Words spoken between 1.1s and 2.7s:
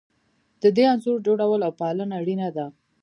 جوړول او پالنه اړینه ده.